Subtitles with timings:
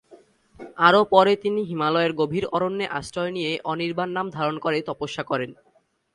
[0.77, 5.51] আরও পরে তিনি হিমালয়ের গভীর অরণ্যে আশ্রয় নিয়ে অনির্বাণ নাম ধারণ করে তপস্যা করেন।